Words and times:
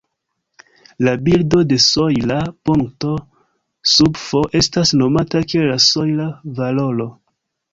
La 1.07 1.11
bildo 1.27 1.59
de 1.73 1.77
sojla 1.87 2.37
punkto 2.69 3.13
sub 3.93 4.19
"f" 4.23 4.43
estas 4.61 4.95
nomata 5.03 5.43
kiel 5.53 5.69
la 5.75 5.79
sojla 5.91 6.27
valoro. 6.63 7.09